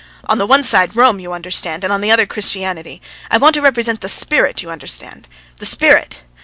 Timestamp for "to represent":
3.53-4.01